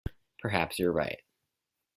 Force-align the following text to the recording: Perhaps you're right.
Perhaps 0.39 0.79
you're 0.79 0.91
right. 0.91 1.19